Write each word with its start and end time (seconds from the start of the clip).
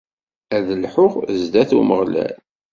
Ad 0.55 0.67
lḥuɣ 0.83 1.13
sdat 1.41 1.71
Umeɣlal. 1.79 2.35